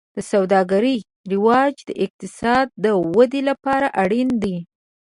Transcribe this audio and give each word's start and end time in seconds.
د 0.15 0.17
سوداګرۍ 0.31 0.97
رواج 1.33 1.75
د 1.89 1.91
اقتصاد 2.05 2.67
د 2.83 2.85
ودې 3.15 3.41
لپاره 3.49 3.87
اړین 4.03 4.29
دی. 4.43 4.55